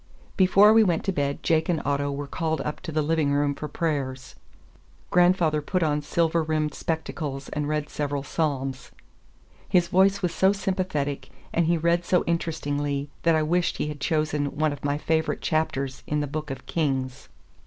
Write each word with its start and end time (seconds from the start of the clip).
Before 0.35 0.73
we 0.73 0.83
went 0.83 1.03
to 1.03 1.11
bed 1.11 1.43
Jake 1.43 1.69
and 1.69 1.79
Otto 1.85 2.11
were 2.11 2.25
called 2.25 2.59
up 2.61 2.79
to 2.81 2.91
the 2.91 3.03
living 3.03 3.31
room 3.33 3.53
for 3.53 3.67
prayers. 3.67 4.33
Grandfather 5.11 5.61
put 5.61 5.83
on 5.83 6.01
silver 6.01 6.41
rimmed 6.41 6.73
spectacles 6.73 7.49
and 7.49 7.67
read 7.67 7.87
several 7.87 8.23
Psalms. 8.23 8.89
His 9.69 9.89
voice 9.89 10.23
was 10.23 10.33
so 10.33 10.53
sympathetic 10.53 11.29
and 11.53 11.67
he 11.67 11.77
read 11.77 12.03
so 12.03 12.23
interestingly 12.25 13.11
that 13.21 13.35
I 13.35 13.43
wished 13.43 13.77
he 13.77 13.89
had 13.89 13.99
chosen 13.99 14.55
one 14.57 14.73
of 14.73 14.83
my 14.83 14.97
favorite 14.97 15.41
chapters 15.41 16.01
in 16.07 16.19
the 16.19 16.25
Book 16.25 16.49
of 16.49 16.65
Kings. 16.65 17.29